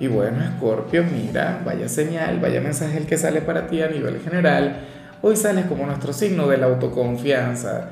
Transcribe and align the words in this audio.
Y 0.00 0.08
bueno, 0.08 0.42
Escorpio, 0.42 1.04
mira, 1.04 1.60
vaya 1.64 1.86
señal, 1.86 2.40
vaya 2.40 2.62
mensaje 2.62 2.96
el 2.96 3.06
que 3.06 3.18
sale 3.18 3.42
para 3.42 3.66
ti 3.66 3.82
a 3.82 3.88
nivel 3.88 4.18
general. 4.20 4.78
Hoy 5.20 5.36
sales 5.36 5.66
como 5.66 5.84
nuestro 5.84 6.14
signo 6.14 6.48
de 6.48 6.56
la 6.56 6.66
autoconfianza. 6.66 7.90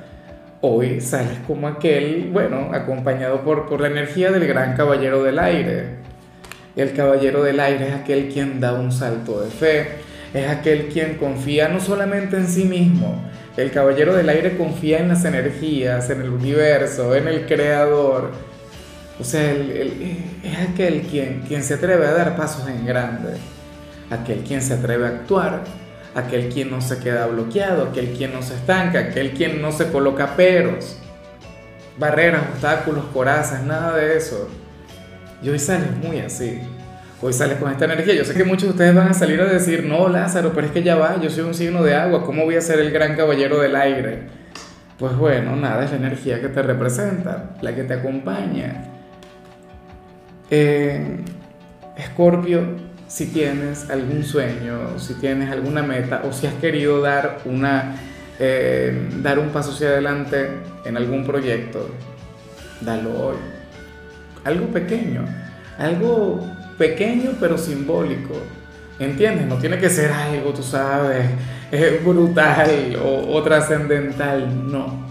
Hoy 0.62 1.02
sales 1.02 1.38
como 1.46 1.68
aquel, 1.68 2.30
bueno, 2.32 2.70
acompañado 2.72 3.42
por, 3.42 3.68
por 3.68 3.82
la 3.82 3.88
energía 3.88 4.32
del 4.32 4.46
gran 4.46 4.74
caballero 4.74 5.22
del 5.22 5.38
aire. 5.38 5.98
El 6.74 6.94
caballero 6.94 7.44
del 7.44 7.60
aire 7.60 7.88
es 7.88 7.94
aquel 7.94 8.30
quien 8.32 8.58
da 8.58 8.72
un 8.72 8.90
salto 8.90 9.42
de 9.42 9.50
fe, 9.50 9.88
es 10.32 10.48
aquel 10.48 10.88
quien 10.88 11.18
confía 11.18 11.68
no 11.68 11.78
solamente 11.78 12.36
en 12.36 12.48
sí 12.48 12.64
mismo, 12.64 13.22
el 13.58 13.72
caballero 13.72 14.14
del 14.14 14.28
aire 14.28 14.56
confía 14.56 15.00
en 15.00 15.08
las 15.08 15.24
energías, 15.24 16.08
en 16.10 16.20
el 16.20 16.30
universo, 16.30 17.16
en 17.16 17.26
el 17.26 17.44
creador 17.44 18.30
o 19.20 19.24
sea, 19.24 19.52
es 19.52 20.58
aquel 20.70 21.02
quien, 21.02 21.42
quien 21.46 21.62
se 21.62 21.74
atreve 21.74 22.06
a 22.06 22.12
dar 22.12 22.36
pasos 22.36 22.68
en 22.68 22.86
grande, 22.86 23.34
aquel 24.10 24.44
quien 24.44 24.62
se 24.62 24.74
atreve 24.74 25.06
a 25.06 25.08
actuar, 25.08 25.64
aquel 26.14 26.48
quien 26.48 26.70
no 26.70 26.80
se 26.80 26.98
queda 26.98 27.26
bloqueado, 27.26 27.88
aquel 27.88 28.10
quien 28.12 28.32
no 28.32 28.42
se 28.42 28.54
estanca, 28.54 29.00
aquel 29.00 29.32
quien 29.32 29.60
no 29.60 29.72
se 29.72 29.90
coloca 29.90 30.36
peros, 30.36 30.98
barreras, 31.98 32.42
obstáculos, 32.52 33.06
corazas, 33.12 33.64
nada 33.64 33.96
de 33.96 34.16
eso. 34.16 34.48
Y 35.42 35.48
hoy 35.48 35.58
sales 35.58 35.96
muy 35.96 36.20
así. 36.20 36.60
Hoy 37.20 37.32
sales 37.32 37.58
con 37.58 37.70
esta 37.72 37.86
energía. 37.86 38.14
Yo 38.14 38.24
sé 38.24 38.34
que 38.34 38.44
muchos 38.44 38.64
de 38.64 38.70
ustedes 38.70 38.94
van 38.94 39.08
a 39.08 39.14
salir 39.14 39.40
a 39.40 39.46
decir, 39.46 39.84
no, 39.84 40.08
Lázaro, 40.08 40.52
pero 40.54 40.68
es 40.68 40.72
que 40.72 40.84
ya 40.84 40.94
va, 40.94 41.20
yo 41.20 41.28
soy 41.28 41.42
un 41.42 41.54
signo 41.54 41.82
de 41.82 41.96
agua, 41.96 42.24
¿cómo 42.24 42.44
voy 42.44 42.54
a 42.54 42.60
ser 42.60 42.78
el 42.78 42.92
gran 42.92 43.16
caballero 43.16 43.60
del 43.60 43.74
aire? 43.74 44.28
Pues 44.98 45.16
bueno, 45.16 45.56
nada, 45.56 45.84
es 45.84 45.90
la 45.90 45.96
energía 45.96 46.40
que 46.40 46.48
te 46.48 46.62
representa, 46.62 47.56
la 47.60 47.74
que 47.74 47.82
te 47.82 47.94
acompaña. 47.94 48.97
Eh, 50.50 51.18
Escorpio, 51.96 52.62
si 53.06 53.26
tienes 53.26 53.90
algún 53.90 54.22
sueño, 54.22 54.98
si 54.98 55.14
tienes 55.14 55.50
alguna 55.50 55.82
meta 55.82 56.22
o 56.24 56.32
si 56.32 56.46
has 56.46 56.54
querido 56.54 57.00
dar, 57.00 57.40
una, 57.44 57.96
eh, 58.38 59.08
dar 59.22 59.38
un 59.38 59.48
paso 59.48 59.72
hacia 59.72 59.88
adelante 59.88 60.48
en 60.84 60.96
algún 60.96 61.24
proyecto, 61.24 61.90
dalo 62.80 63.26
hoy. 63.26 63.36
Algo 64.44 64.66
pequeño, 64.68 65.24
algo 65.78 66.46
pequeño 66.78 67.32
pero 67.40 67.58
simbólico. 67.58 68.34
¿Entiendes? 68.98 69.46
No 69.46 69.56
tiene 69.58 69.78
que 69.78 69.88
ser 69.90 70.10
algo, 70.10 70.52
tú 70.52 70.62
sabes, 70.62 71.24
brutal 72.04 72.98
o, 73.00 73.42
trascendental, 73.42 74.70
no. 74.70 75.06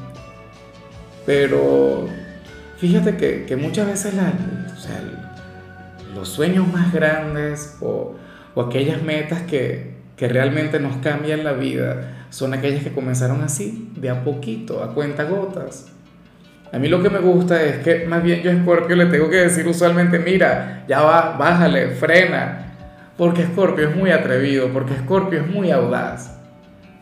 Pero 1.25 2.07
fíjate 2.77 3.15
que, 3.15 3.45
que 3.45 3.55
muchas 3.55 3.87
veces 3.87 4.13
la, 4.13 4.33
o 4.73 4.77
sea, 4.77 5.01
los 6.17 6.29
sueños 6.29 6.67
más 6.67 6.91
grandes 6.91 7.77
o, 7.79 8.15
aquellas 8.67 9.03
metas 9.03 9.43
que, 9.43 9.95
realmente 10.19 10.79
nos 10.79 10.97
cambian 10.97 11.43
la 11.43 11.53
vida 11.53 12.25
son 12.31 12.55
aquellas 12.55 12.83
que 12.83 12.91
comenzaron 12.91 13.43
así, 13.43 13.91
de 13.95 14.09
a 14.09 14.23
poquito, 14.23 14.83
a 14.83 14.95
cuenta 14.95 15.25
gotas. 15.25 15.91
A 16.73 16.79
mí 16.79 16.87
lo 16.87 17.03
que 17.03 17.11
me 17.11 17.19
gusta 17.19 17.61
es 17.61 17.77
que 17.83 18.05
más 18.07 18.23
bien 18.23 18.41
yo 18.41 18.51
a 18.51 18.55
Scorpio 18.55 18.95
le 18.95 19.05
tengo 19.05 19.29
que 19.29 19.37
decir 19.37 19.67
usualmente, 19.67 20.17
mira, 20.17 20.83
ya 20.87 21.01
va, 21.03 21.37
bájale, 21.37 21.91
frena. 21.91 22.73
Porque 23.15 23.43
Scorpio 23.45 23.89
es 23.89 23.95
muy 23.95 24.09
atrevido, 24.09 24.69
porque 24.73 24.95
Scorpio 24.95 25.39
es 25.39 25.47
muy 25.47 25.69
audaz. 25.69 26.35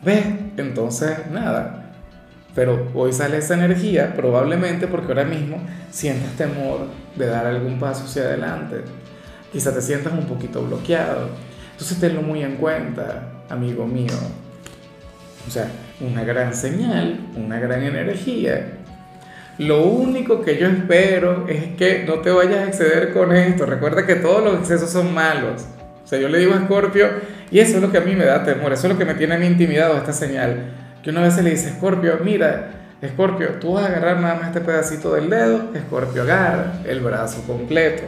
¿Ves? 0.04 0.26
Entonces, 0.58 1.30
nada. 1.32 1.94
Pero 2.54 2.90
hoy 2.94 3.14
sale 3.14 3.38
esa 3.38 3.54
energía, 3.54 4.14
probablemente 4.14 4.86
porque 4.86 5.08
ahora 5.08 5.24
mismo 5.24 5.58
sientas 5.90 6.32
temor 6.36 6.86
de 7.16 7.26
dar 7.26 7.46
algún 7.46 7.78
paso 7.78 8.04
hacia 8.04 8.22
adelante 8.22 8.84
quizá 9.56 9.72
te 9.72 9.80
sientas 9.80 10.12
un 10.12 10.26
poquito 10.26 10.62
bloqueado. 10.62 11.30
Entonces 11.72 11.98
tenlo 11.98 12.20
muy 12.20 12.42
en 12.42 12.56
cuenta, 12.56 13.32
amigo 13.48 13.86
mío. 13.86 14.12
O 15.48 15.50
sea, 15.50 15.70
una 15.98 16.24
gran 16.24 16.54
señal, 16.54 17.20
una 17.34 17.58
gran 17.58 17.82
energía. 17.82 18.72
Lo 19.56 19.86
único 19.86 20.42
que 20.42 20.58
yo 20.58 20.68
espero 20.68 21.46
es 21.48 21.74
que 21.78 22.04
no 22.06 22.16
te 22.16 22.30
vayas 22.30 22.58
a 22.58 22.68
exceder 22.68 23.14
con 23.14 23.34
esto. 23.34 23.64
Recuerda 23.64 24.04
que 24.04 24.16
todos 24.16 24.44
los 24.44 24.58
excesos 24.60 24.90
son 24.90 25.14
malos. 25.14 25.64
O 26.04 26.06
sea, 26.06 26.18
yo 26.18 26.28
le 26.28 26.38
digo 26.38 26.52
a 26.52 26.58
Scorpio, 26.58 27.08
y 27.50 27.58
eso 27.58 27.76
es 27.76 27.82
lo 27.82 27.90
que 27.90 27.96
a 27.96 28.02
mí 28.02 28.14
me 28.14 28.26
da 28.26 28.44
temor, 28.44 28.74
eso 28.74 28.88
es 28.88 28.92
lo 28.92 28.98
que 28.98 29.06
me 29.06 29.14
tiene 29.14 29.36
a 29.36 29.38
mí 29.38 29.46
intimidado 29.46 29.96
esta 29.96 30.12
señal. 30.12 30.74
Que 31.02 31.08
una 31.08 31.22
vez 31.22 31.42
le 31.42 31.48
dice, 31.48 31.70
Scorpio, 31.70 32.18
mira, 32.22 32.72
Scorpio, 33.02 33.48
tú 33.58 33.72
vas 33.72 33.84
a 33.84 33.86
agarrar 33.86 34.20
nada 34.20 34.34
más 34.34 34.48
este 34.48 34.60
pedacito 34.60 35.14
del 35.14 35.30
dedo, 35.30 35.70
Scorpio 35.86 36.22
agarra 36.22 36.74
el 36.84 37.00
brazo 37.00 37.42
completo. 37.46 38.02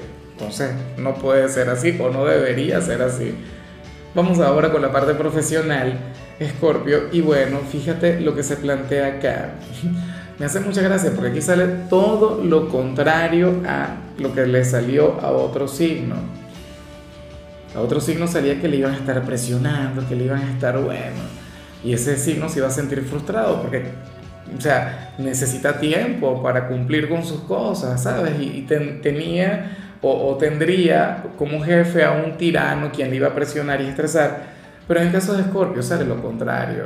No 0.96 1.14
puede 1.14 1.48
ser 1.48 1.68
así 1.68 1.96
o 2.00 2.10
no 2.10 2.24
debería 2.24 2.80
ser 2.80 3.02
así. 3.02 3.34
Vamos 4.14 4.38
ahora 4.38 4.72
con 4.72 4.82
la 4.82 4.90
parte 4.90 5.14
profesional, 5.14 5.98
Escorpio. 6.38 7.08
Y 7.12 7.20
bueno, 7.20 7.58
fíjate 7.70 8.20
lo 8.20 8.34
que 8.34 8.42
se 8.42 8.56
plantea 8.56 9.18
acá. 9.18 9.54
Me 10.38 10.46
hace 10.46 10.60
mucha 10.60 10.82
gracia 10.82 11.10
porque 11.14 11.30
aquí 11.30 11.42
sale 11.42 11.66
todo 11.90 12.44
lo 12.44 12.68
contrario 12.68 13.62
a 13.66 13.96
lo 14.18 14.32
que 14.32 14.46
le 14.46 14.64
salió 14.64 15.20
a 15.20 15.32
otro 15.32 15.66
signo. 15.66 16.14
A 17.74 17.80
otro 17.80 18.00
signo 18.00 18.26
salía 18.26 18.60
que 18.60 18.68
le 18.68 18.76
iban 18.76 18.94
a 18.94 18.96
estar 18.96 19.22
presionando, 19.24 20.06
que 20.08 20.14
le 20.14 20.24
iban 20.24 20.40
a 20.40 20.52
estar 20.52 20.78
bueno. 20.78 21.22
Y 21.84 21.92
ese 21.92 22.16
signo 22.16 22.48
se 22.48 22.60
iba 22.60 22.68
a 22.68 22.70
sentir 22.70 23.02
frustrado 23.02 23.60
porque, 23.60 23.84
o 24.56 24.60
sea, 24.60 25.14
necesita 25.18 25.78
tiempo 25.78 26.42
para 26.42 26.68
cumplir 26.68 27.08
con 27.08 27.24
sus 27.24 27.40
cosas, 27.40 28.02
¿sabes? 28.02 28.34
Y, 28.40 28.62
tenía 28.62 29.87
o, 30.00 30.36
tendría 30.36 31.24
como 31.36 31.62
jefe 31.62 32.04
a 32.04 32.12
un 32.12 32.36
tirano 32.36 32.92
quien 32.92 33.10
le 33.10 33.16
iba 33.16 33.28
a 33.28 33.34
presionar 33.34 33.80
y 33.80 33.86
estresar. 33.86 34.58
Pero 34.86 35.00
en 35.00 35.06
el 35.06 35.12
caso 35.12 35.36
de 35.36 35.44
Scorpio 35.44 35.82
sale 35.82 36.04
lo 36.04 36.22
contrario. 36.22 36.84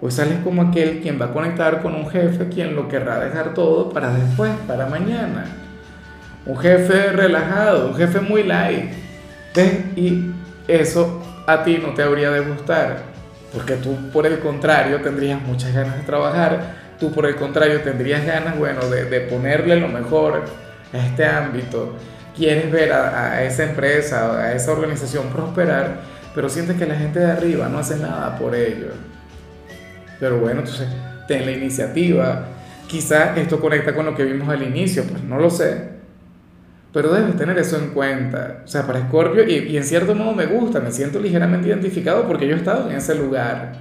Hoy 0.00 0.10
sales 0.10 0.38
como 0.44 0.62
aquel 0.62 1.00
quien 1.00 1.20
va 1.20 1.26
a 1.26 1.32
conectar 1.32 1.80
con 1.80 1.94
un 1.94 2.08
jefe 2.08 2.48
quien 2.48 2.76
lo 2.76 2.88
querrá 2.88 3.18
dejar 3.18 3.54
todo 3.54 3.88
para 3.88 4.12
después, 4.12 4.52
para 4.66 4.86
mañana. 4.86 5.46
Un 6.44 6.58
jefe 6.58 7.12
relajado, 7.12 7.88
un 7.88 7.94
jefe 7.94 8.20
muy 8.20 8.42
light. 8.42 8.92
Y 9.96 10.30
eso 10.68 11.22
a 11.46 11.62
ti 11.62 11.78
no 11.82 11.94
te 11.94 12.02
habría 12.02 12.30
de 12.30 12.40
gustar, 12.40 12.98
porque 13.54 13.76
tú 13.76 13.96
por 14.12 14.26
el 14.26 14.38
contrario 14.40 15.00
tendrías 15.00 15.40
muchas 15.40 15.72
ganas 15.72 15.96
de 15.96 16.02
trabajar, 16.02 16.74
tú 17.00 17.10
por 17.10 17.24
el 17.24 17.36
contrario 17.36 17.80
tendrías 17.80 18.26
ganas, 18.26 18.58
bueno, 18.58 18.86
de, 18.90 19.06
de 19.06 19.20
ponerle 19.20 19.80
lo 19.80 19.88
mejor 19.88 20.44
a 20.92 20.98
este 20.98 21.24
ámbito 21.24 21.96
quieres 22.36 22.70
ver 22.70 22.92
a, 22.92 23.42
esa 23.42 23.64
empresa, 23.64 24.38
a 24.38 24.52
esa 24.52 24.72
organización 24.72 25.28
prosperar, 25.28 26.00
pero 26.34 26.48
sientes 26.48 26.76
que 26.76 26.86
la 26.86 26.96
gente 26.96 27.18
de 27.18 27.30
arriba 27.30 27.68
no 27.68 27.78
hace 27.78 27.96
nada 27.96 28.38
por 28.38 28.54
ello. 28.54 28.88
Pero 30.20 30.38
bueno, 30.38 30.60
entonces 30.60 30.86
ten 31.26 31.46
la 31.46 31.52
iniciativa. 31.52 32.48
Quizá 32.86 33.34
esto 33.36 33.58
conecta 33.58 33.94
con 33.94 34.06
lo 34.06 34.14
que 34.14 34.24
vimos 34.24 34.48
al 34.48 34.62
inicio, 34.62 35.04
pues 35.04 35.22
no 35.22 35.38
lo 35.38 35.50
sé. 35.50 35.96
Pero 36.92 37.12
debes 37.12 37.36
tener 37.36 37.58
eso 37.58 37.76
en 37.78 37.88
cuenta. 37.88 38.62
O 38.64 38.68
sea, 38.68 38.86
para 38.86 39.00
Scorpio, 39.00 39.46
y, 39.46 39.76
en 39.76 39.84
cierto 39.84 40.14
modo 40.14 40.32
me 40.32 40.46
gusta, 40.46 40.80
me 40.80 40.92
siento 40.92 41.18
ligeramente 41.18 41.68
identificado 41.68 42.26
porque 42.26 42.46
yo 42.46 42.54
he 42.54 42.58
estado 42.58 42.88
en 42.88 42.96
ese 42.96 43.14
lugar. 43.14 43.72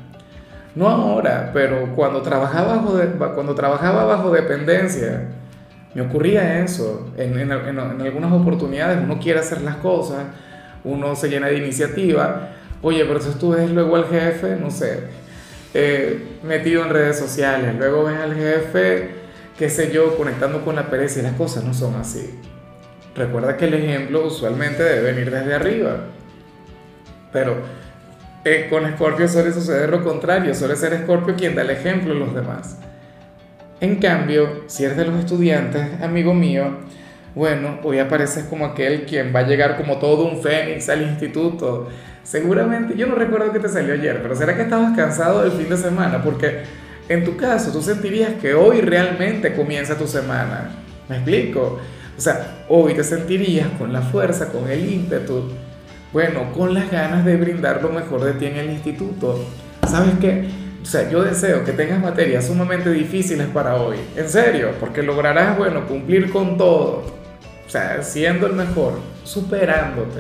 No 0.76 0.90
ahora, 0.90 1.52
pero 1.54 1.94
cuando 1.96 2.22
trabajaba 2.22 2.76
bajo, 2.76 3.00
cuando 3.34 3.56
trabajaba 3.56 4.04
bajo 4.04 4.32
dependencia 4.32 5.28
me 5.96 6.02
ocurría 6.02 6.62
eso. 6.64 7.10
En, 7.18 7.52
algunas 7.52 8.32
oportunidades 8.34 9.00
uno 9.02 9.18
quiere 9.18 9.40
hacer 9.40 9.62
las 9.62 9.78
cosas, 9.78 10.26
uno 10.84 11.16
se 11.16 11.30
llena 11.30 11.48
de 11.48 11.58
iniciativa. 11.58 12.50
Oye, 12.82 13.04
pero 13.06 13.20
si 13.22 13.32
tú 13.40 13.52
ves 13.52 13.72
luego 13.72 13.96
al 13.96 14.06
jefe, 14.06 14.58
no 14.58 14.70
sé, 14.70 15.00
eh, 15.74 16.40
metido 16.44 16.84
en 16.84 16.90
redes 16.90 17.18
sociales, 17.18 17.74
luego 17.78 18.04
ves 18.04 18.20
al 18.20 18.36
jefe, 18.36 19.10
qué 19.58 19.70
sé 19.70 19.92
yo, 19.92 20.18
conectando 20.18 20.64
con 20.64 20.76
la 20.76 20.90
pereza 20.90 21.22
y 21.22 21.24
las 21.24 21.34
cosas 21.34 21.64
no 21.64 21.74
son 21.74 21.96
así. 21.96 22.40
Recuerda 23.16 23.56
que 23.56 23.66
el 23.66 23.76
ejemplo 23.76 24.28
usualmente 24.28 24.84
debe 24.84 25.14
venir 25.14 25.32
desde 25.32 25.56
arriba. 25.56 25.98
Pero 27.32 27.56
eh, 28.44 28.68
con 28.70 28.86
Scorpio 28.94 29.30
suele 29.30 29.54
suceder 29.54 29.90
lo 29.90 30.04
contrario, 30.04 30.54
suele 30.54 30.76
ser 30.76 31.02
Scorpio 31.04 31.36
quien 31.36 31.56
da 31.56 31.62
el 31.62 31.70
ejemplo 31.70 32.12
a 32.12 32.16
los 32.16 32.36
demás. 32.36 32.80
En 33.82 33.98
cambio, 33.98 34.64
si 34.68 34.86
eres 34.86 34.96
de 34.96 35.06
los 35.06 35.20
estudiantes, 35.20 36.02
amigo 36.02 36.34
mío, 36.34 36.78
bueno, 37.36 37.80
hoy 37.84 38.00
apareces 38.00 38.46
como 38.46 38.66
aquel 38.66 39.06
quien 39.06 39.36
va 39.36 39.42
a 39.42 39.48
llegar 39.48 39.76
como 39.76 39.98
todo 39.98 40.26
un 40.26 40.42
fénix 40.42 40.88
al 40.88 41.02
instituto, 41.02 41.90
seguramente, 42.24 42.96
yo 42.96 43.06
no 43.06 43.16
recuerdo 43.16 43.52
que 43.52 43.60
te 43.60 43.68
salió 43.68 43.94
ayer, 43.94 44.22
pero 44.22 44.34
¿será 44.34 44.56
que 44.56 44.62
estabas 44.62 44.96
cansado 44.96 45.44
del 45.44 45.52
fin 45.52 45.70
de 45.70 45.76
semana? 45.76 46.24
Porque 46.24 46.62
en 47.10 47.26
tu 47.26 47.36
caso 47.36 47.74
tú 47.74 47.82
sentirías 47.82 48.36
que 48.42 48.54
hoy 48.54 48.80
realmente 48.80 49.54
comienza 49.54 49.98
tu 49.98 50.08
semana. 50.08 50.70
¿Me 51.10 51.18
explico? 51.18 51.80
O 52.18 52.22
sea, 52.22 52.64
hoy 52.70 52.94
te 52.94 53.04
sentirías 53.04 53.68
con 53.78 53.92
la 53.92 54.02
fuerza, 54.02 54.48
con 54.54 54.70
el 54.70 54.90
ímpetu, 54.90 55.52
bueno, 56.14 56.54
con 56.54 56.74
las 56.74 56.90
ganas 56.90 57.26
de 57.26 57.36
brindar 57.36 57.82
lo 57.84 57.90
mejor 57.90 58.24
de 58.24 58.34
ti 58.34 58.46
en 58.46 58.56
el 58.56 58.72
instituto. 58.72 59.46
¿Sabes 59.86 60.14
qué? 60.22 60.65
O 60.86 60.88
sea, 60.88 61.10
yo 61.10 61.24
deseo 61.24 61.66
que 61.66 61.72
tengas 61.72 62.00
materias 62.00 62.46
sumamente 62.46 62.92
difíciles 62.92 63.48
para 63.48 63.76
hoy. 63.78 63.98
En 64.16 64.30
serio, 64.30 64.70
porque 64.80 65.02
lograrás, 65.02 65.58
bueno, 65.58 65.88
cumplir 65.88 66.30
con 66.30 66.60
todo. 66.60 67.04
O 67.66 67.70
sea, 67.70 68.04
siendo 68.04 68.46
el 68.46 68.54
mejor, 68.54 69.00
superándote. 69.24 70.20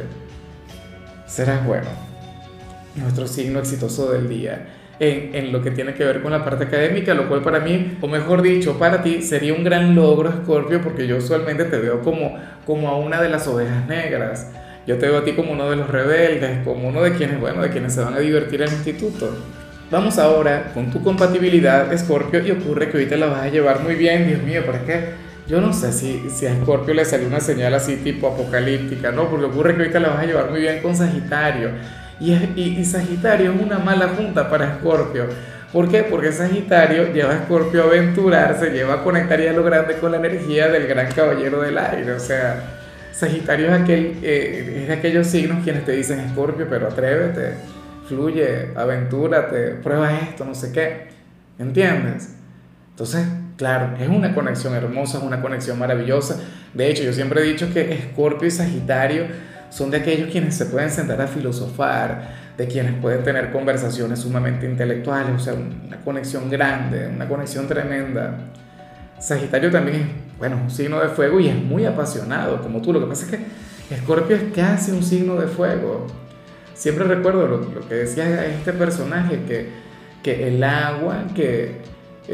Serás 1.27 1.63
bueno. 1.63 1.85
Nuestro 2.95 3.27
signo 3.27 3.59
exitoso 3.59 4.11
del 4.11 4.27
día. 4.27 4.65
En, 4.99 5.35
en, 5.35 5.51
lo 5.51 5.61
que 5.61 5.69
tiene 5.69 5.93
que 5.93 6.03
ver 6.03 6.23
con 6.23 6.31
la 6.31 6.43
parte 6.43 6.63
académica, 6.63 7.13
lo 7.13 7.29
cual 7.29 7.43
para 7.43 7.59
mí, 7.59 7.99
o 8.01 8.07
mejor 8.07 8.41
dicho, 8.41 8.79
para 8.79 9.03
ti 9.03 9.21
sería 9.21 9.53
un 9.53 9.63
gran 9.63 9.93
logro, 9.93 10.31
Scorpio, 10.31 10.81
porque 10.81 11.05
yo 11.05 11.17
usualmente 11.17 11.65
te 11.65 11.77
veo 11.77 12.01
como, 12.01 12.39
como 12.65 12.89
a 12.89 12.97
una 12.97 13.21
de 13.21 13.29
las 13.29 13.47
ovejas 13.47 13.85
negras. 13.87 14.49
Yo 14.87 14.97
te 14.97 15.05
veo 15.05 15.19
a 15.19 15.23
ti 15.23 15.33
como 15.33 15.51
uno 15.51 15.69
de 15.69 15.75
los 15.75 15.87
rebeldes, 15.87 16.63
como 16.63 16.87
uno 16.87 17.03
de 17.03 17.13
quienes, 17.13 17.39
bueno, 17.39 17.61
de 17.61 17.69
quienes 17.69 17.93
se 17.93 18.01
van 18.01 18.15
a 18.15 18.19
divertir 18.19 18.63
en 18.63 18.69
el 18.69 18.73
instituto. 18.73 19.29
Vamos 19.91 20.17
ahora 20.17 20.71
con 20.73 20.89
tu 20.89 21.03
compatibilidad, 21.03 21.95
Scorpio, 21.97 22.45
y 22.45 22.51
ocurre 22.51 22.89
que 22.89 23.05
te 23.05 23.17
la 23.17 23.27
vas 23.27 23.43
a 23.43 23.49
llevar 23.49 23.81
muy 23.81 23.95
bien, 23.95 24.27
Dios 24.27 24.41
mío, 24.41 24.61
es 24.61 24.81
que 24.81 25.25
yo 25.47 25.61
no 25.61 25.73
sé 25.73 25.93
si, 25.93 26.27
si 26.31 26.47
a 26.47 26.55
Scorpio 26.55 26.95
le 26.95 27.05
salió 27.05 27.27
una 27.27 27.39
señal 27.39 27.73
así 27.75 27.97
tipo 27.97 28.27
apocalíptica, 28.27 29.11
¿no? 29.11 29.29
Porque 29.29 29.45
ocurre 29.45 29.77
que 29.77 29.85
te 29.85 29.99
la 29.99 30.09
vas 30.09 30.23
a 30.23 30.25
llevar 30.25 30.49
muy 30.49 30.61
bien 30.61 30.81
con 30.81 30.95
Sagitario. 30.95 31.69
Y, 32.19 32.33
y, 32.33 32.77
y 32.79 32.85
Sagitario 32.85 33.53
es 33.53 33.61
una 33.61 33.77
mala 33.77 34.07
junta 34.07 34.49
para 34.49 34.77
Scorpio. 34.77 35.27
¿Por 35.71 35.87
qué? 35.87 36.03
Porque 36.03 36.31
Sagitario 36.31 37.13
lleva 37.13 37.33
a 37.33 37.43
Scorpio 37.43 37.83
a 37.83 37.85
aventurarse, 37.85 38.71
lleva 38.71 38.95
a 38.95 39.03
conectar 39.03 39.39
ya 39.39 39.51
lo 39.51 39.63
grande 39.63 39.97
con 39.97 40.11
la 40.11 40.17
energía 40.17 40.67
del 40.69 40.87
gran 40.87 41.11
caballero 41.11 41.61
del 41.61 41.77
aire. 41.77 42.13
O 42.13 42.19
sea, 42.19 42.63
Sagitario 43.11 43.67
es, 43.67 43.81
aquel, 43.81 44.17
eh, 44.23 44.79
es 44.81 44.87
de 44.87 44.93
aquellos 44.93 45.27
signos 45.27 45.63
quienes 45.63 45.85
te 45.85 45.91
dicen, 45.91 46.21
Escorpio, 46.21 46.65
pero 46.67 46.87
atrévete, 46.87 47.53
fluye, 48.07 48.71
aventúrate, 48.75 49.71
prueba 49.75 50.13
esto, 50.19 50.45
no 50.45 50.55
sé 50.55 50.71
qué. 50.71 51.07
¿Entiendes? 51.57 52.35
Entonces, 52.91 53.25
claro, 53.57 53.97
es 53.99 54.07
una 54.07 54.33
conexión 54.33 54.73
hermosa, 54.73 55.17
es 55.17 55.23
una 55.23 55.41
conexión 55.41 55.79
maravillosa. 55.79 56.39
De 56.73 56.89
hecho, 56.89 57.03
yo 57.03 57.13
siempre 57.13 57.41
he 57.41 57.43
dicho 57.43 57.71
que 57.73 57.93
Escorpio 57.93 58.47
y 58.47 58.51
Sagitario 58.51 59.25
son 59.69 59.91
de 59.91 59.97
aquellos 59.97 60.29
quienes 60.29 60.55
se 60.55 60.65
pueden 60.65 60.89
sentar 60.89 61.21
a 61.21 61.27
filosofar, 61.27 62.45
de 62.57 62.67
quienes 62.67 62.93
pueden 63.01 63.23
tener 63.23 63.51
conversaciones 63.51 64.19
sumamente 64.19 64.65
intelectuales, 64.65 65.35
o 65.35 65.39
sea, 65.39 65.53
una 65.53 65.97
conexión 65.97 66.49
grande, 66.49 67.07
una 67.07 67.27
conexión 67.27 67.67
tremenda. 67.67 68.37
Sagitario 69.19 69.71
también 69.71 70.01
es, 70.01 70.07
bueno, 70.37 70.57
un 70.63 70.69
signo 70.69 71.01
de 71.01 71.09
fuego 71.09 71.39
y 71.39 71.47
es 71.47 71.55
muy 71.55 71.85
apasionado, 71.85 72.61
como 72.61 72.81
tú. 72.81 72.93
Lo 72.93 73.01
que 73.01 73.07
pasa 73.07 73.25
es 73.25 73.31
que 73.31 73.95
Escorpio 73.95 74.35
es 74.35 74.43
casi 74.53 74.91
un 74.91 75.03
signo 75.03 75.35
de 75.35 75.47
fuego. 75.47 76.07
Siempre 76.75 77.05
recuerdo 77.05 77.47
lo, 77.47 77.87
que 77.87 77.95
decía 77.95 78.45
este 78.45 78.73
personaje, 78.73 79.39
que, 79.47 79.69
que 80.21 80.47
el 80.49 80.63
agua, 80.63 81.23
que, 81.33 81.77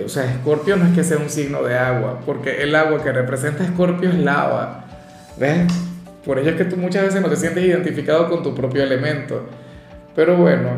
o 0.03 0.09
sea, 0.09 0.25
Escorpio 0.25 0.75
no 0.77 0.87
es 0.87 0.93
que 0.93 1.03
sea 1.03 1.17
un 1.19 1.29
signo 1.29 1.63
de 1.63 1.77
agua, 1.77 2.19
porque 2.25 2.63
el 2.63 2.75
agua 2.75 3.03
que 3.03 3.11
representa 3.11 3.63
Escorpio 3.63 4.09
es 4.09 4.17
lava. 4.17 4.85
¿Ves? 5.37 5.71
Por 6.25 6.39
ello 6.39 6.51
es 6.51 6.55
que 6.57 6.65
tú 6.65 6.75
muchas 6.75 7.03
veces 7.03 7.21
no 7.21 7.29
te 7.29 7.35
sientes 7.35 7.63
identificado 7.63 8.29
con 8.29 8.43
tu 8.43 8.53
propio 8.53 8.83
elemento. 8.83 9.47
Pero 10.15 10.35
bueno, 10.35 10.71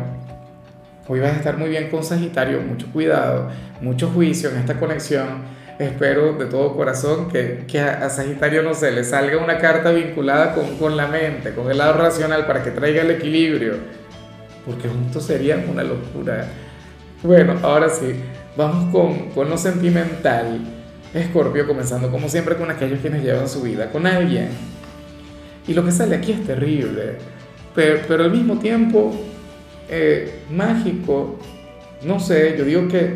hoy 1.08 1.20
vas 1.20 1.32
a 1.32 1.36
estar 1.36 1.56
muy 1.56 1.70
bien 1.70 1.90
con 1.90 2.04
Sagitario, 2.04 2.60
mucho 2.60 2.86
cuidado, 2.92 3.48
mucho 3.80 4.10
juicio 4.10 4.50
en 4.50 4.58
esta 4.58 4.78
conexión 4.78 5.54
espero 5.78 6.34
de 6.34 6.46
todo 6.46 6.74
corazón 6.74 7.28
que, 7.28 7.64
que 7.66 7.80
a, 7.80 8.08
Sagitario, 8.08 8.62
no 8.62 8.74
sé, 8.74 8.92
le 8.92 9.04
salga 9.04 9.38
una 9.38 9.58
carta 9.58 9.90
vinculada 9.90 10.54
con, 10.54 10.76
con, 10.76 10.96
la 10.96 11.08
mente, 11.08 11.54
con 11.54 11.70
el 11.70 11.78
lado 11.78 11.94
racional, 11.94 12.46
para 12.46 12.62
que 12.62 12.70
traiga 12.70 13.02
el 13.02 13.10
equilibrio, 13.10 13.74
porque 14.64 14.88
juntos 14.88 15.24
serían 15.24 15.68
una 15.68 15.82
locura. 15.82 16.46
Bueno, 17.22 17.58
ahora 17.62 17.88
sí, 17.88 18.14
vamos 18.56 18.92
con, 18.92 19.30
con 19.30 19.50
lo 19.50 19.58
sentimental. 19.58 20.60
Escorpio, 21.12 21.66
comenzando 21.66 22.10
como 22.10 22.28
siempre 22.28 22.56
con 22.56 22.70
aquellos 22.70 22.98
quienes 23.00 23.22
llevan 23.22 23.48
su 23.48 23.62
vida 23.62 23.90
con 23.90 24.06
alguien. 24.06 24.48
Y 25.66 25.72
lo 25.72 25.84
que 25.84 25.92
sale 25.92 26.16
aquí 26.16 26.32
es 26.32 26.44
terrible, 26.44 27.16
pero, 27.74 28.00
pero 28.06 28.24
al 28.24 28.30
mismo 28.30 28.58
tiempo 28.58 29.14
eh, 29.88 30.40
mágico. 30.50 31.38
No 32.02 32.20
sé, 32.20 32.54
yo 32.58 32.64
digo 32.64 32.88
que, 32.88 33.14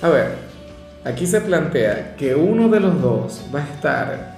a 0.00 0.08
ver, 0.08 0.51
Aquí 1.04 1.26
se 1.26 1.40
plantea 1.40 2.14
que 2.16 2.34
uno 2.34 2.68
de 2.68 2.78
los 2.78 3.00
dos 3.02 3.44
va 3.52 3.60
a 3.60 3.64
estar 3.64 4.36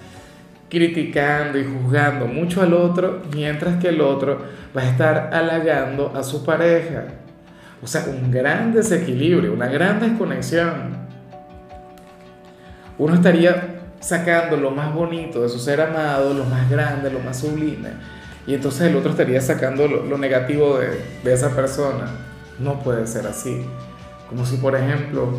criticando 0.71 1.59
y 1.59 1.65
juzgando 1.65 2.27
mucho 2.27 2.63
al 2.63 2.73
otro, 2.73 3.23
mientras 3.35 3.81
que 3.81 3.89
el 3.89 4.01
otro 4.01 4.39
va 4.77 4.83
a 4.83 4.89
estar 4.89 5.31
halagando 5.33 6.13
a 6.17 6.23
su 6.23 6.45
pareja. 6.45 7.05
O 7.83 7.87
sea, 7.87 8.07
un 8.09 8.31
gran 8.31 8.73
desequilibrio, 8.73 9.53
una 9.53 9.67
gran 9.67 10.01
desconexión. 10.01 10.97
Uno 12.97 13.15
estaría 13.15 13.83
sacando 14.01 14.57
lo 14.57 14.71
más 14.71 14.95
bonito 14.95 15.43
de 15.43 15.51
su 15.51 15.59
ser 15.59 15.83
amado, 15.83 16.33
lo 16.33 16.45
más 16.45 16.71
grande, 16.71 17.11
lo 17.11 17.21
más 17.21 17.41
sublime, 17.41 17.91
y 18.47 18.55
entonces 18.55 18.83
el 18.83 18.97
otro 18.97 19.11
estaría 19.11 19.41
sacando 19.41 19.87
lo, 19.89 20.19
negativo 20.19 20.79
de, 20.79 21.01
de 21.23 21.33
esa 21.33 21.51
persona. 21.51 22.07
No 22.59 22.81
puede 22.81 23.07
ser 23.07 23.27
así. 23.27 23.65
Como 24.29 24.45
si, 24.45 24.57
por 24.57 24.77
ejemplo, 24.77 25.39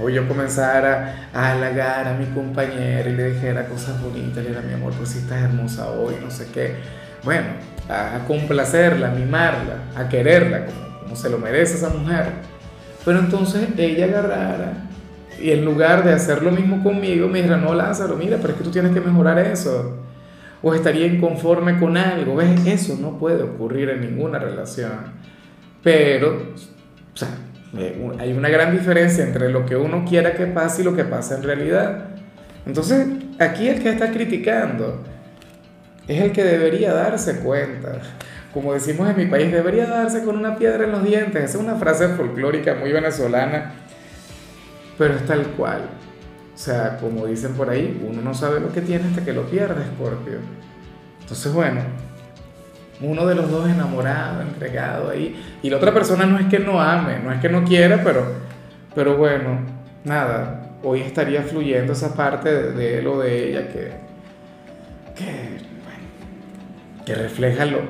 o 0.00 0.08
yo 0.08 0.26
comenzara 0.28 1.28
a 1.32 1.52
halagar 1.52 2.08
a 2.08 2.14
mi 2.14 2.26
compañera 2.26 3.08
y 3.08 3.14
le 3.14 3.32
dijera 3.32 3.66
cosas 3.66 4.00
bonitas, 4.02 4.36
le 4.36 4.50
dijera, 4.50 4.60
mi 4.62 4.74
amor, 4.74 4.92
pues 4.94 5.10
si 5.10 5.18
estás 5.18 5.42
hermosa 5.42 5.90
hoy, 5.90 6.14
no 6.22 6.30
sé 6.30 6.48
qué. 6.52 6.74
Bueno, 7.22 7.46
a, 7.88 8.24
complacerla, 8.26 9.10
a 9.10 9.14
mimarla, 9.14 9.76
a 9.96 10.08
quererla, 10.08 10.66
como, 10.66 11.00
como 11.00 11.16
se 11.16 11.30
lo 11.30 11.38
merece 11.38 11.76
esa 11.76 11.88
mujer. 11.90 12.26
Pero 13.04 13.20
entonces 13.20 13.68
ella 13.78 14.06
agarrara 14.06 14.86
y 15.40 15.50
en 15.50 15.64
lugar 15.64 16.04
de 16.04 16.12
hacer 16.12 16.42
lo 16.42 16.50
mismo 16.50 16.82
conmigo, 16.82 17.28
me 17.28 17.38
dijera, 17.38 17.58
no, 17.58 17.74
Lázaro, 17.74 18.16
mira, 18.16 18.38
pero 18.38 18.52
es 18.52 18.58
que 18.58 18.64
tú 18.64 18.70
tienes 18.70 18.92
que 18.92 19.00
mejorar 19.00 19.38
eso. 19.38 19.98
O 20.62 20.74
estaría 20.74 21.06
inconforme 21.06 21.78
con 21.78 21.96
algo. 21.96 22.36
¿Ves? 22.36 22.66
Eso 22.66 22.96
no 23.00 23.18
puede 23.18 23.42
ocurrir 23.42 23.90
en 23.90 24.00
ninguna 24.00 24.38
relación. 24.38 25.12
Pero, 25.82 26.52
o 27.14 27.16
sea, 27.16 27.28
eh, 27.78 28.12
hay 28.18 28.32
una 28.32 28.48
gran 28.48 28.72
diferencia 28.72 29.24
entre 29.24 29.50
lo 29.50 29.66
que 29.66 29.76
uno 29.76 30.04
quiera 30.08 30.34
que 30.34 30.46
pase 30.46 30.82
y 30.82 30.84
lo 30.84 30.94
que 30.94 31.04
pasa 31.04 31.36
en 31.36 31.42
realidad. 31.42 32.08
Entonces, 32.66 33.06
aquí 33.38 33.68
el 33.68 33.82
que 33.82 33.90
está 33.90 34.10
criticando 34.10 35.02
es 36.08 36.20
el 36.20 36.32
que 36.32 36.44
debería 36.44 36.92
darse 36.92 37.38
cuenta. 37.40 38.00
Como 38.52 38.72
decimos 38.72 39.08
en 39.10 39.16
mi 39.16 39.26
país, 39.26 39.52
debería 39.52 39.86
darse 39.86 40.24
con 40.24 40.36
una 40.36 40.56
piedra 40.56 40.84
en 40.84 40.92
los 40.92 41.04
dientes. 41.04 41.44
Esa 41.44 41.58
es 41.58 41.64
una 41.64 41.76
frase 41.76 42.08
folclórica 42.08 42.74
muy 42.74 42.92
venezolana, 42.92 43.72
pero 44.96 45.14
es 45.14 45.26
tal 45.26 45.46
cual. 45.48 45.82
O 46.54 46.58
sea, 46.58 46.96
como 46.98 47.26
dicen 47.26 47.52
por 47.52 47.68
ahí, 47.68 48.02
uno 48.08 48.22
no 48.22 48.32
sabe 48.32 48.60
lo 48.60 48.72
que 48.72 48.80
tiene 48.80 49.08
hasta 49.08 49.24
que 49.24 49.32
lo 49.32 49.42
pierde, 49.42 49.84
Scorpio. 49.94 50.38
Entonces, 51.20 51.52
bueno, 51.52 51.80
uno 53.00 53.26
de 53.26 53.34
los 53.34 53.50
dos 53.50 53.68
enamorado, 53.68 54.42
entregado 54.42 55.10
ahí, 55.10 55.36
y 55.62 55.70
la 55.70 55.76
otra 55.76 55.92
persona 55.92 56.26
no 56.26 56.38
es 56.38 56.46
que 56.46 56.58
no 56.58 56.80
ame, 56.80 57.18
no 57.18 57.32
es 57.32 57.40
que 57.40 57.48
no 57.48 57.64
quiera, 57.64 58.02
pero, 58.02 58.24
pero 58.94 59.16
bueno, 59.16 59.60
nada, 60.04 60.70
hoy 60.82 61.00
estaría 61.00 61.42
fluyendo 61.42 61.92
esa 61.92 62.14
parte 62.14 62.50
de, 62.72 62.98
él 62.98 63.06
o 63.06 63.18
de 63.18 63.50
ella 63.50 63.68
que, 63.68 63.92
que, 65.14 65.58
que 67.04 67.14
refleja 67.14 67.66
lo, 67.66 67.80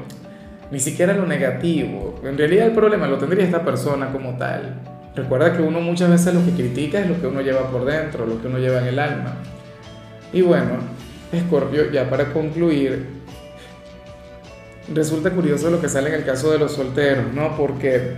ni 0.71 0.81
siquiera 0.81 1.13
lo 1.15 1.27
negativo, 1.27 2.21
en 2.25 2.37
realidad 2.37 2.67
el 2.67 2.73
problema 2.73 3.07
lo 3.07 3.19
tendría 3.19 3.45
esta 3.45 3.65
persona 3.65 4.13
como 4.13 4.37
tal. 4.37 4.75
Recuerda 5.15 5.57
que 5.57 5.63
uno 5.63 5.81
muchas 5.81 6.11
veces 6.11 6.35
lo 6.35 6.45
que 6.45 6.51
critica 6.51 7.01
es 7.01 7.09
lo 7.09 7.19
que 7.19 7.27
uno 7.27 7.41
lleva 7.41 7.71
por 7.71 7.87
dentro, 7.87 8.27
lo 8.27 8.41
que 8.41 8.49
uno 8.49 8.59
lleva 8.59 8.81
en 8.81 8.89
el 8.89 8.99
alma. 8.99 9.37
Y 10.31 10.43
bueno, 10.43 10.75
Escorpio, 11.33 11.91
ya 11.91 12.11
para 12.11 12.33
concluir, 12.35 13.16
resulta 14.95 15.31
curioso 15.31 15.71
lo 15.71 15.81
que 15.81 15.89
sale 15.89 16.09
en 16.09 16.17
el 16.17 16.25
caso 16.25 16.51
de 16.51 16.59
los 16.59 16.73
solteros, 16.73 17.33
¿no? 17.33 17.57
Porque 17.57 18.15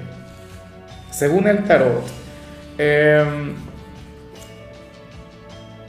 según 1.11 1.49
el 1.49 1.65
tarot, 1.65 2.05
em, 2.77 3.55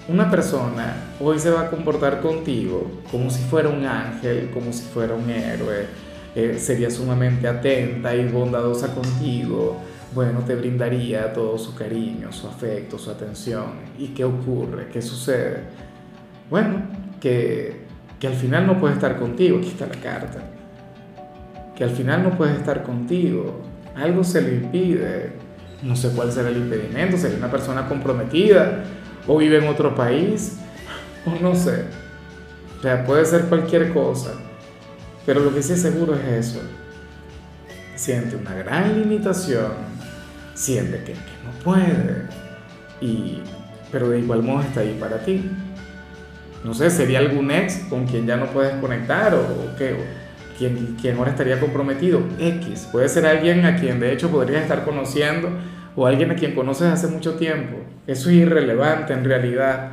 una 0.07 0.29
persona 0.31 0.95
hoy 1.19 1.38
se 1.39 1.51
va 1.51 1.62
a 1.62 1.69
comportar 1.69 2.21
contigo 2.21 2.89
como 3.12 3.29
si 3.29 3.43
fuera 3.43 3.69
un 3.69 3.86
ángel, 3.86 4.50
como 4.51 4.74
si 4.74 4.83
fuera 4.83 5.13
un 5.13 5.29
héroe, 5.29 5.86
eh, 6.36 6.57
sería 6.59 6.89
sumamente 6.89 7.48
atenta 7.48 8.15
y 8.15 8.27
bondadosa 8.27 8.93
contigo, 8.93 9.77
bueno, 10.15 10.39
te 10.39 10.55
brindaría 10.55 11.31
todo 11.33 11.57
su 11.57 11.75
cariño, 11.75 12.31
su 12.31 12.48
afecto, 12.48 12.98
su 12.98 13.12
atención. 13.12 13.74
¿Y 14.00 14.07
qué 14.07 14.24
ocurre? 14.24 14.88
¿Qué 14.91 15.01
sucede? 15.01 15.63
Bueno, 16.50 16.81
que, 17.21 17.81
que 18.19 18.27
al 18.27 18.33
final 18.33 18.65
no 18.65 18.79
puede 18.79 18.95
estar 18.95 19.19
contigo, 19.19 19.59
aquí 19.59 19.67
está 19.67 19.86
la 19.86 20.01
carta 20.01 20.58
que 21.79 21.86
al 21.86 21.91
final 21.91 22.24
no 22.24 22.38
puede 22.38 22.57
estar 22.57 22.83
contigo, 22.83 23.62
algo 23.95 24.21
se 24.25 24.41
le 24.41 24.55
impide, 24.55 25.31
no 25.81 25.95
sé 25.95 26.09
cuál 26.09 26.29
será 26.29 26.50
el 26.50 26.57
impedimento, 26.57 27.17
sería 27.17 27.38
una 27.38 27.50
persona 27.50 27.88
comprometida 27.88 28.83
o 29.25 29.38
vive 29.38 29.59
en 29.59 29.67
otro 29.69 29.95
país, 29.95 30.57
o 31.25 31.41
no 31.41 31.55
sé, 31.55 31.86
o 32.77 32.81
sea, 32.81 33.05
puede 33.05 33.24
ser 33.24 33.45
cualquier 33.45 33.93
cosa, 33.93 34.31
pero 35.25 35.39
lo 35.39 35.55
que 35.55 35.62
sí 35.62 35.71
es 35.71 35.81
seguro 35.81 36.15
es 36.15 36.50
eso, 36.50 36.59
siente 37.95 38.36
una 38.36 38.53
gran 38.55 39.00
limitación, 39.00 39.71
siente 40.55 41.01
que, 41.05 41.13
no 41.13 41.63
puede, 41.63 42.25
y, 43.00 43.41
pero 43.89 44.09
de 44.09 44.19
igual 44.19 44.43
modo 44.43 44.63
está 44.63 44.81
ahí 44.81 44.98
para 45.00 45.24
ti. 45.24 45.50
No 46.62 46.74
sé, 46.74 46.89
sería 46.89 47.19
algún 47.19 47.51
ex 47.51 47.86
con 47.89 48.05
quien 48.05 48.27
ya 48.27 48.36
no 48.36 48.48
puedes 48.48 48.74
conectar 48.81 49.33
o 49.33 49.77
qué 49.77 49.95
quien, 50.59 50.97
quien 51.01 51.17
ahora 51.17 51.31
estaría 51.31 51.59
comprometido, 51.59 52.21
X. 52.37 52.89
Puede 52.91 53.07
ser 53.07 53.25
alguien 53.25 53.65
a 53.65 53.77
quien 53.77 53.99
de 54.01 54.11
hecho 54.11 54.29
podrías 54.29 54.61
estar 54.61 54.83
conociendo 54.83 55.49
o 55.95 56.05
alguien 56.05 56.29
a 56.31 56.35
quien 56.35 56.53
conoces 56.53 56.87
hace 56.87 57.07
mucho 57.07 57.35
tiempo. 57.35 57.77
Eso 58.05 58.29
es 58.29 58.35
irrelevante 58.35 59.13
en 59.13 59.23
realidad. 59.23 59.91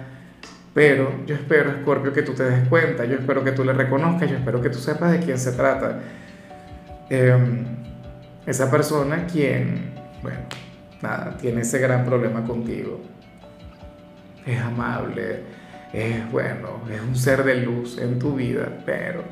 Pero 0.75 1.25
yo 1.25 1.37
espero, 1.37 1.73
Scorpio, 1.80 2.12
que 2.12 2.23
tú 2.23 2.35
te 2.35 2.42
des 2.42 2.68
cuenta, 2.68 3.04
yo 3.04 3.14
espero 3.14 3.42
que 3.44 3.52
tú 3.52 3.64
le 3.64 3.73
reconozcas, 3.73 4.28
yo 4.28 4.37
espero 4.37 4.61
que 4.61 4.68
tú 4.68 4.78
sepas 4.78 5.12
de 5.12 5.20
quién 5.20 5.38
se 5.38 5.52
trata. 5.52 6.00
Em, 7.08 7.64
esa 8.44 8.70
persona 8.70 9.26
quien, 9.26 9.94
bueno, 10.23 10.40
nada, 11.00 11.37
tiene 11.38 11.62
ese 11.62 11.78
gran 11.78 12.04
problema 12.04 12.44
contigo. 12.44 13.00
Es 14.44 14.61
amable, 14.61 15.40
es 15.92 16.30
bueno, 16.30 16.80
es 16.92 17.00
un 17.00 17.16
ser 17.16 17.44
de 17.44 17.54
luz 17.62 17.99
en 17.99 18.18
tu 18.18 18.35
vida, 18.35 18.80
pero 18.85 19.23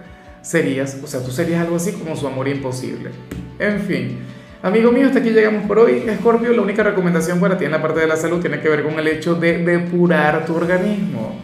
serías, 0.45 0.99
o 1.03 1.07
sea, 1.07 1.21
tú 1.21 1.33
serías 1.33 1.63
algo 1.63 1.77
así 1.77 1.93
como 1.93 2.15
su 2.15 2.27
amor 2.27 2.47
imposible. 2.47 3.11
En 3.59 3.81
fin, 3.81 4.19
amigo 4.63 4.93
mío, 4.93 5.07
hasta 5.07 5.19
aquí 5.19 5.31
llegamos 5.31 5.67
por 5.67 5.79
hoy. 5.79 6.05
Scorpio, 6.19 6.53
la 6.53 6.63
única 6.63 6.83
recomendación 6.83 7.41
para 7.41 7.57
ti 7.57 7.65
en 7.65 7.71
la 7.73 7.81
parte 7.83 8.01
de 8.01 8.07
la 8.07 8.17
salud 8.17 8.41
tiene 8.41 8.61
que 8.61 8.69
ver 8.69 8.85
con 8.85 8.99
el 8.99 9.09
hecho 9.09 9.35
de 9.35 9.59
depurar 9.59 10.45
tu 10.45 10.55
organismo, 10.55 11.41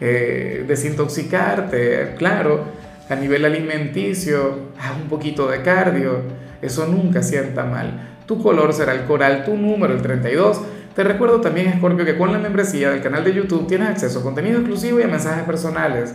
eh, 0.00 0.64
desintoxicarte, 0.66 2.14
claro, 2.16 2.64
a 3.10 3.14
nivel 3.14 3.44
alimenticio, 3.44 4.70
haz 4.78 4.96
un 4.96 5.08
poquito 5.08 5.46
de 5.46 5.60
cardio, 5.62 6.22
eso 6.62 6.86
nunca 6.86 7.22
sienta 7.22 7.64
mal. 7.64 8.08
Tu 8.26 8.42
color 8.42 8.72
será 8.72 8.94
el 8.94 9.04
coral, 9.04 9.44
tu 9.44 9.56
número 9.56 9.92
el 9.92 10.00
32. 10.00 10.62
Te 10.94 11.04
recuerdo 11.04 11.40
también, 11.40 11.74
Scorpio, 11.76 12.04
que 12.04 12.16
con 12.16 12.32
la 12.32 12.38
membresía 12.38 12.90
del 12.90 13.02
canal 13.02 13.22
de 13.22 13.34
YouTube 13.34 13.66
tienes 13.66 13.88
acceso 13.88 14.20
a 14.20 14.22
contenido 14.22 14.58
exclusivo 14.58 14.98
y 15.00 15.02
a 15.02 15.08
mensajes 15.08 15.44
personales. 15.44 16.14